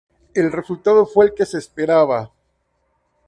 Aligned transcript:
El 0.33 0.51
resultado 0.51 1.05
fue 1.05 1.25
el 1.27 1.33
que 1.35 1.45
se 1.45 1.59
esperaba. 1.59 2.31